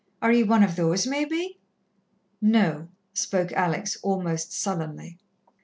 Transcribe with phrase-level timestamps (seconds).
[0.19, 1.59] Are ye one of those, maybe?"
[2.41, 5.19] "No," spoke Alex, almost sullenly.